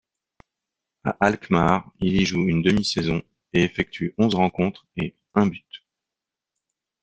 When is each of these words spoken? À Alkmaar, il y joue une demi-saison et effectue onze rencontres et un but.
À 1.03 1.11
Alkmaar, 1.19 1.91
il 1.99 2.19
y 2.19 2.25
joue 2.25 2.47
une 2.47 2.63
demi-saison 2.63 3.21
et 3.53 3.63
effectue 3.63 4.15
onze 4.17 4.33
rencontres 4.33 4.87
et 4.97 5.15
un 5.35 5.45
but. 5.45 5.85